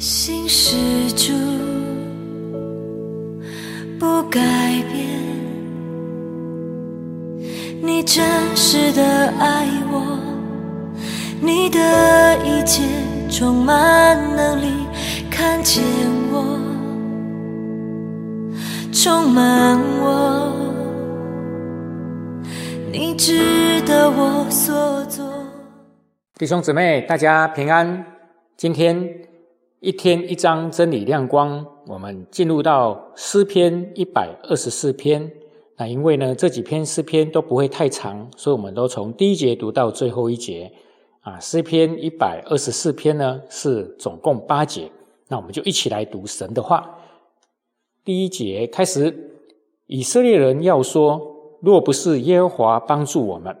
[0.00, 1.34] 心是主，
[3.98, 4.40] 不改
[4.90, 5.06] 变。
[7.82, 8.24] 你真
[8.56, 9.02] 实的
[9.38, 10.18] 爱我，
[11.42, 12.82] 你的一切
[13.28, 14.86] 充满能力，
[15.30, 15.84] 看见
[16.32, 16.58] 我，
[18.90, 20.50] 充满我。
[22.90, 25.30] 你值得我所做。
[26.38, 28.02] 弟兄姊妹，大家平安。
[28.56, 28.96] 今天
[29.80, 35.32] 一天一章真理亮光，我们进入到诗篇一百二十四篇。
[35.78, 40.70] 那因为呢，这几篇诗篇都不会太长，所以我们都从第一节读到最后一节。
[41.22, 44.90] 啊，诗篇一百二十四篇呢是总共八节。
[45.28, 46.98] 那我们就一起来读神的话。
[48.04, 49.30] 第一节开始，
[49.86, 53.56] 以色列人要说：若不是耶和华帮助我们，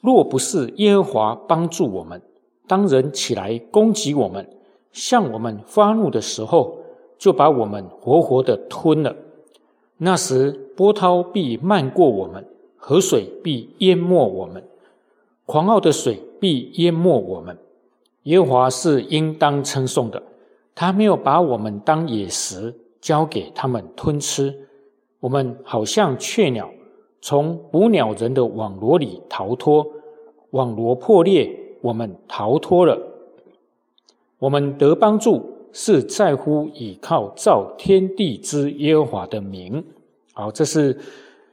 [0.00, 2.22] 若不是耶和华帮助我们，
[2.66, 4.48] 当人起来攻击我们。
[4.98, 6.78] 向我们发怒的时候，
[7.16, 9.14] 就把我们活活的吞了。
[9.98, 12.44] 那时波涛必漫过我们，
[12.76, 14.64] 河水必淹没我们，
[15.46, 17.56] 狂傲的水必淹没我们。
[18.24, 20.20] 耶和华是应当称颂的，
[20.74, 24.68] 他没有把我们当野食交给他们吞吃。
[25.20, 26.68] 我们好像雀鸟，
[27.20, 29.86] 从捕鸟人的网罗里逃脱，
[30.50, 31.48] 网罗破裂，
[31.82, 32.98] 我们逃脱了。
[34.38, 39.84] 我们得帮助，是在乎倚靠造天地之耶和华的名。
[40.32, 40.96] 好，这是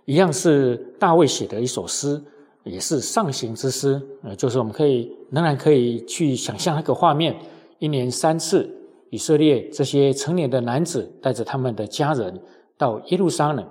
[0.06, 2.22] 一样是大卫写的一首诗，
[2.64, 4.02] 也是上行之诗。
[4.22, 7.36] 呃，就是我们可以仍然可以去想象那个画面：
[7.80, 8.70] 一年三次，
[9.10, 12.40] 以色列这些成年的男子带着他们的家人
[12.78, 13.68] 到耶路撒冷。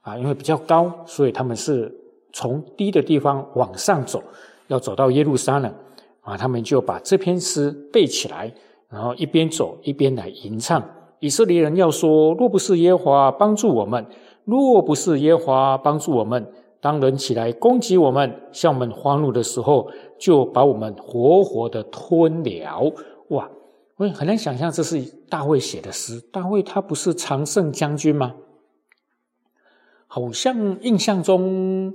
[0.00, 1.94] 啊，因为比较高，所以他们是
[2.32, 4.22] 从低的地方往上走，
[4.68, 5.70] 要走到耶路撒冷。
[6.20, 8.52] 啊，他们就把这篇诗背起来，
[8.88, 10.82] 然后一边走一边来吟唱。
[11.18, 14.06] 以色列人要说：若不是耶和华帮助我们，
[14.44, 16.50] 若不是耶和华帮助我们，
[16.80, 22.92] 当人起来攻击我们，向我们发怒的时候，就把我们活活的吞了。
[23.28, 23.50] 哇，
[23.96, 26.20] 我很难想象这是大卫写的诗。
[26.32, 28.34] 大卫他不是常胜将军吗？
[30.06, 31.94] 好像印象中、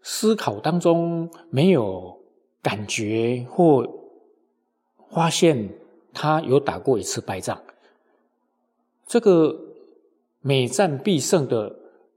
[0.00, 2.21] 思考当中没有。
[2.62, 3.86] 感觉或
[5.10, 5.68] 发现
[6.14, 7.60] 他有打过一次败仗，
[9.06, 9.58] 这个
[10.40, 11.74] 每战必胜的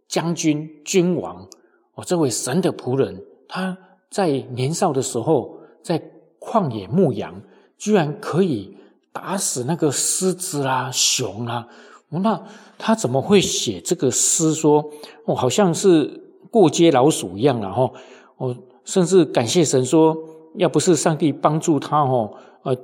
[0.07, 1.47] 将军君王
[1.95, 3.77] 哦，这位神的仆人，他
[4.09, 6.01] 在年少的时候在
[6.39, 7.41] 旷野牧羊，
[7.77, 8.77] 居然可以
[9.11, 11.67] 打死那个狮子啦、熊啦，
[12.09, 12.41] 那
[12.77, 14.91] 他怎么会写这个诗说
[15.25, 17.91] 哦，好像是过街老鼠一样了哈？
[18.37, 20.15] 哦，甚至感谢神说。
[20.57, 22.31] 要不是上帝帮助他哦，
[22.63, 22.75] 呃，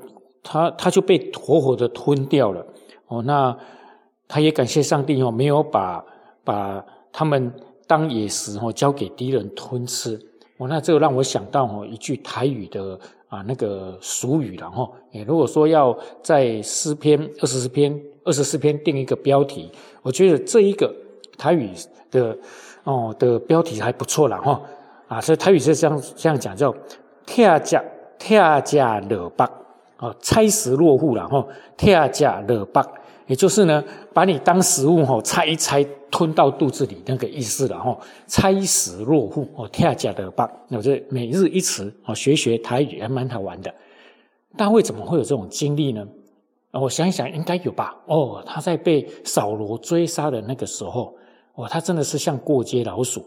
[0.44, 2.66] 他他就被活活的吞掉了
[3.08, 3.22] 哦。
[3.24, 3.56] 那
[4.28, 6.04] 他也感谢上帝哦，没有把
[6.44, 7.54] 把他们
[7.88, 10.20] 当野食哦，交给敌人吞吃
[10.58, 10.68] 哦。
[10.68, 14.90] 那这个让我想到哦，一句台语的啊那个俗语了哈。
[15.26, 19.72] 如果说要在诗篇二十四篇二十四篇定一个标题，
[20.02, 20.94] 我觉得这一个
[21.38, 21.70] 台语
[22.10, 22.38] 的
[22.84, 24.62] 哦的标题还不错了哈。
[25.08, 26.74] 啊，所以台语是这样这样讲叫。
[27.26, 27.84] 跳甲
[28.18, 29.50] 跳甲勒巴
[29.98, 31.46] 哦，拆食落户了哈。
[31.78, 32.86] 跳甲勒巴，
[33.28, 33.84] 也就是呢，
[34.14, 37.98] 把你当食物哈，拆一拆吞到肚子里那个意思了哈。
[38.28, 43.74] 拆食落户哦，跳甲勒巴，那这每日一词哦，学学台语还蛮好玩的。
[44.58, 46.06] 大卫怎么会有这种经历呢？
[46.72, 47.96] 我想一想，应该有吧。
[48.06, 51.16] 哦，他在被扫罗追杀的那个时候，
[51.56, 53.24] 哇，他真的是像过街老鼠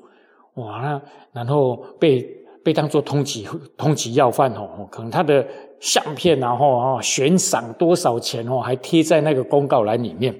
[0.54, 1.00] 哇，
[1.32, 2.43] 然后被。
[2.64, 5.46] 被当作通缉通缉要犯哦，可能他的
[5.78, 10.34] 相片然后啊悬赏多少钱哦，还贴在那个公告栏里面。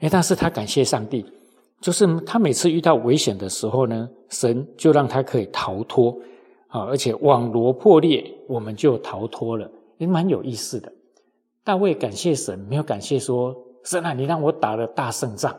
[0.00, 1.24] 哎，但是他感谢上帝，
[1.80, 6.18] 就是他每次遇到危险的时候呢，神就让他可以逃脱
[6.68, 10.90] 啊，而且网罗破裂，我们就逃脱了，也蛮有意思的。
[11.62, 15.54] 大卫感谢神，没有感谢说神啊，你让我打了大胜仗。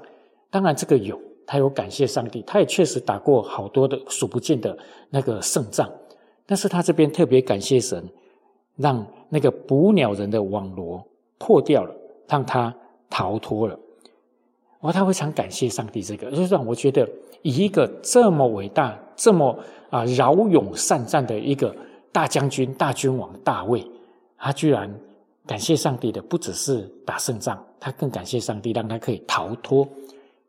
[0.50, 1.20] 当然这个有。
[1.44, 4.78] 他有感谢上帝，他也确实打过好多的数不尽的
[5.10, 5.90] 那个胜仗，
[6.46, 8.04] 但是他这边特别感谢神，
[8.76, 11.06] 让那个捕鸟人的网罗
[11.38, 11.96] 破掉了，
[12.28, 12.76] 让他
[13.10, 13.80] 逃脱了。
[14.80, 17.08] 哦，他非常感谢上帝，这个就让我觉得，
[17.42, 19.58] 以一个这么伟大、这么
[19.90, 21.76] 啊骁勇善战的一个
[22.12, 23.86] 大将军、大君王大卫，
[24.38, 24.92] 他居然
[25.46, 29.88] 感谢上帝的不只是打胜仗，他更感谢上帝，让他可以逃脱。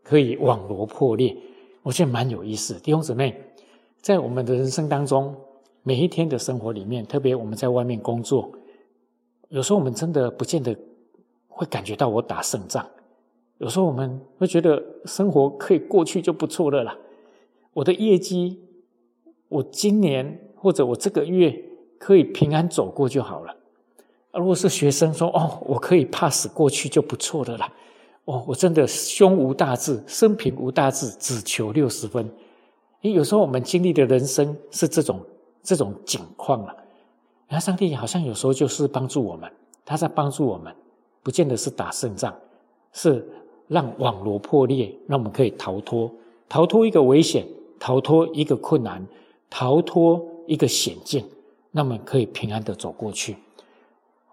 [0.04, 1.36] 可以网罗破裂，
[1.84, 2.74] 我觉得蛮有意思。
[2.80, 3.40] 弟兄姊妹，
[4.00, 5.32] 在我们的人生当中，
[5.82, 8.50] 每一天的生活里面，特别我们在外面工作，
[9.48, 10.76] 有时候我们真的不见得
[11.48, 12.86] 会感觉到我打胜仗。
[13.58, 16.96] 有时候我们会觉得生活可以过去就不错了啦。
[17.72, 18.60] 我的业绩，
[19.48, 21.62] 我今年或者我这个月
[21.98, 23.56] 可以平安走过就好了。
[24.32, 27.72] 如果是学生说：“哦，我可以 pass 过去就不错的啦。”
[28.24, 32.24] 哦，我真的胸无大志，生平无大志，只求六十分。
[33.00, 35.20] 因为有时候我们经历的人生是这种
[35.62, 36.76] 这种境况了。
[37.48, 39.50] 然后上帝好像有时候就是帮助我们，
[39.84, 40.74] 他在帮助我们，
[41.22, 42.34] 不见得是打胜仗，
[42.92, 43.26] 是
[43.68, 46.10] 让网罗破裂，让我们可以逃脱，
[46.48, 47.46] 逃脱一个危险，
[47.78, 49.06] 逃脱一个困难，
[49.50, 51.24] 逃脱一个险境，
[51.70, 53.36] 那么可以平安的走过去。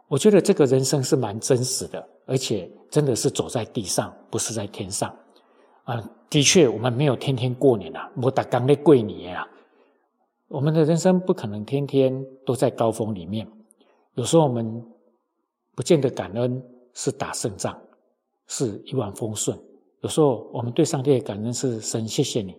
[0.07, 5.13] 我觉得这个人生是蛮真实的，而且真的是走在地上，不是在天上。
[5.83, 9.47] 啊，的确，我们没有天天过年啊，我打刚的过年啊。
[10.49, 13.47] 我们的人生不可能天天都在高峰里面，
[14.15, 14.83] 有时候我们
[15.75, 16.61] 不见得感恩
[16.95, 17.79] 是打胜仗，
[18.47, 19.57] 是一帆风顺。
[20.01, 22.57] 有时候我们对上帝的感恩是神，谢谢你，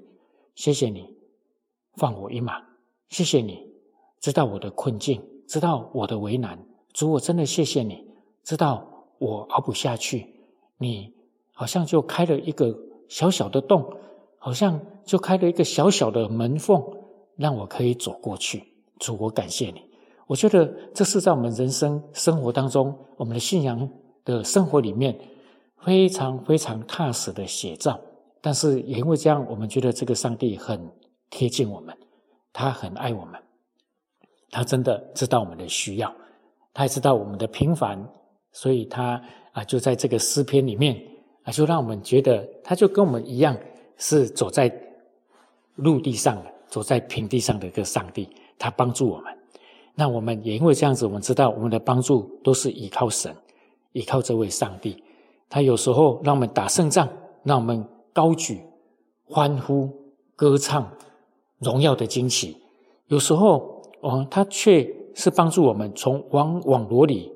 [0.54, 1.04] 谢谢你
[1.96, 2.62] 放我一马，
[3.08, 3.69] 谢谢你
[4.20, 6.56] 知道我的困境，知道我的为难。
[6.93, 8.06] 主，我真的谢谢你，
[8.44, 8.88] 知道
[9.19, 10.32] 我熬不下去，
[10.78, 11.12] 你
[11.52, 12.72] 好像就开了一个
[13.08, 13.93] 小小的洞，
[14.38, 16.81] 好像就开了一个小小的门缝。
[17.37, 18.62] 让我可以走过去，
[18.99, 19.82] 主，我感谢你。
[20.27, 23.91] 我觉得这是在我们人生生活当中，我们的信仰
[24.25, 25.19] 的生活里面
[25.79, 28.00] 非常非常踏实的写照。
[28.41, 30.81] 但是也因为这样，我们觉得这个上帝很
[31.31, 31.94] 贴近我们，
[32.53, 33.41] 他很爱我们，
[34.50, 36.15] 他真的知道我们的需要，
[36.73, 38.03] 他也知道我们的平凡，
[38.53, 39.21] 所以他
[39.53, 40.97] 啊，就在这个诗篇里面
[41.43, 43.56] 啊，就让我们觉得，他就跟我们一样，
[43.97, 44.73] 是走在
[45.75, 46.55] 陆地上的。
[46.70, 49.37] 走在平地上的一个上帝，他帮助我们。
[49.96, 53.34] 那我们也因为这样子，我们知道我们的帮助都是依靠神，
[53.93, 55.02] 依靠这位上帝。
[55.49, 57.08] 他有时候让我们打胜仗，
[57.43, 58.61] 让我们高举、
[59.25, 59.90] 欢呼、
[60.37, 60.88] 歌唱、
[61.58, 62.56] 荣耀的惊喜；
[63.08, 67.32] 有时候，哦，他却是帮助我们从网网罗里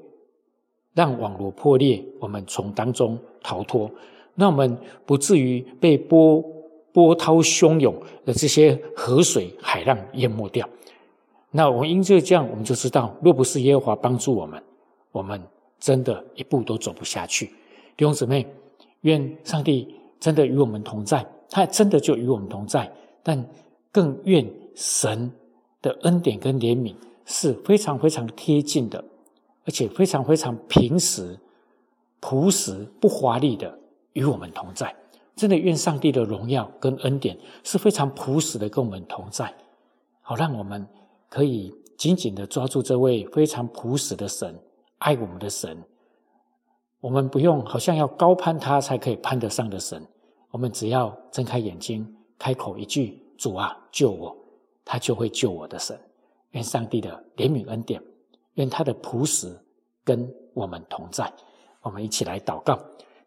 [0.95, 3.91] 让网罗破裂，我们从当中逃脱，
[4.37, 6.43] 让我们不至于被波。
[6.95, 7.93] 波涛汹涌
[8.25, 10.67] 的这些河水、海浪淹没掉。
[11.51, 14.63] 那我们因这个这样，我们就知道，若不是耶和华帮助我们，
[15.11, 15.43] 我们
[15.81, 17.47] 真的一步都走不下去。
[17.97, 18.47] 弟兄姊妹，
[19.01, 22.89] 愿上帝真的与我们同在，他真的就与我们同在。
[23.25, 23.45] 但
[23.91, 25.33] 更愿神
[25.83, 26.95] 的恩典跟怜悯
[27.27, 29.05] 是非常非常贴近的，
[29.65, 31.37] 而且非常非常平实、
[32.21, 33.77] 朴实、不华丽的
[34.13, 34.95] 与我们同在。
[35.37, 39.53] 真的愿上帝的荣耀跟恩典是非常朴实的跟我们同在，
[40.21, 40.87] 好让我们
[41.29, 44.59] 可以紧紧的抓住这位非常朴实的神，
[44.99, 45.83] 爱我们的神。
[47.01, 50.07] 我们不用好像要高攀他才可以攀得上的神，
[50.51, 54.35] 我们只要睁开眼睛，开口一句“主啊，救我”，
[54.87, 55.99] 他就会救我的神。
[56.53, 58.01] 愿上帝的怜悯恩典，
[58.55, 59.55] 愿他的朴实
[60.05, 61.31] 跟我们同在。
[61.83, 62.79] 我们一起来祷告，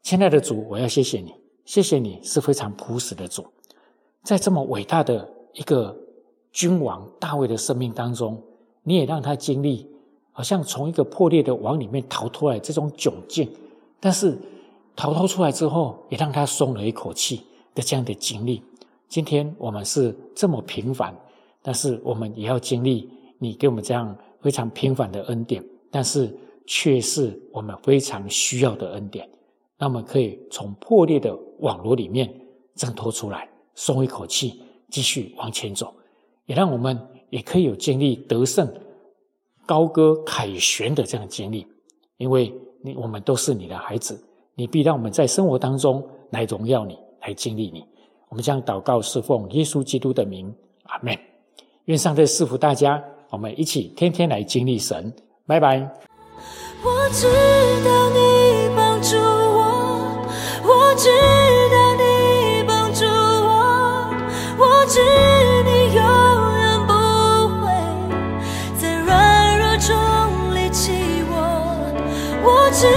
[0.01, 1.35] 亲爱的主，我要谢谢你。
[1.67, 3.45] 谢谢你是非常朴实的主，
[4.23, 5.93] 在这么伟大的一个
[6.53, 8.41] 君王大卫的生命当中，
[8.83, 9.85] 你也让他经历
[10.31, 13.51] 好像从一个破裂的网里面逃脱来这种窘境，
[13.99, 14.37] 但是
[14.95, 17.43] 逃脱出来之后，也让他松了一口气
[17.75, 18.63] 的这样的经历。
[19.09, 21.13] 今天我们是这么平凡，
[21.61, 23.09] 但是我们也要经历
[23.39, 26.33] 你给我们这样非常平凡的恩典，但是
[26.65, 29.29] 却是我们非常需要的恩典。
[29.77, 32.33] 那么可以从破裂的网络里面
[32.75, 35.93] 挣脱出来，松一口气，继续往前走，
[36.45, 38.67] 也让我们也可以有经历得胜、
[39.65, 41.67] 高歌凯旋的这样经历。
[42.17, 44.19] 因为你我们都是你的孩子，
[44.55, 47.85] 你必让我们在生活当中来荣耀你，来经历你。
[48.29, 50.53] 我们将祷告侍奉耶稣基督的名，
[50.83, 51.15] 阿门。
[51.85, 55.13] 愿上帝赐福大家，我们一起天天来经历神。
[55.45, 55.79] 拜拜。
[56.83, 57.27] 我知
[57.85, 58.75] 道你
[60.89, 61.09] 我知
[61.69, 64.09] 道你帮助我
[64.57, 65.01] 我知
[65.65, 66.01] 你永
[66.55, 66.93] 远不
[67.59, 67.67] 会
[68.79, 70.93] 在软弱中离弃
[71.29, 71.33] 我
[72.41, 72.87] 我知